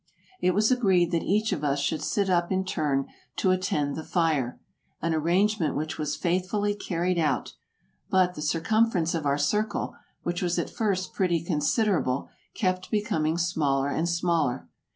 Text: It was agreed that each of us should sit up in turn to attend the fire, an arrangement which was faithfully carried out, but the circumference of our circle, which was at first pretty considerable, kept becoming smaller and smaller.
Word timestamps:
It 0.39 0.55
was 0.55 0.71
agreed 0.71 1.11
that 1.11 1.21
each 1.21 1.51
of 1.53 1.63
us 1.63 1.77
should 1.79 2.01
sit 2.01 2.27
up 2.27 2.51
in 2.51 2.65
turn 2.65 3.05
to 3.35 3.51
attend 3.51 3.95
the 3.95 4.03
fire, 4.03 4.59
an 4.99 5.13
arrangement 5.13 5.75
which 5.75 5.99
was 5.99 6.15
faithfully 6.15 6.73
carried 6.73 7.19
out, 7.19 7.53
but 8.09 8.33
the 8.33 8.41
circumference 8.41 9.13
of 9.13 9.27
our 9.27 9.37
circle, 9.37 9.95
which 10.23 10.41
was 10.41 10.57
at 10.57 10.71
first 10.71 11.13
pretty 11.13 11.43
considerable, 11.43 12.29
kept 12.55 12.89
becoming 12.89 13.37
smaller 13.37 13.89
and 13.89 14.09
smaller. 14.09 14.67